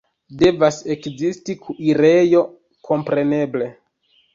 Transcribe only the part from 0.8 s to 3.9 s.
ekzisti kuirejo, kompreneble.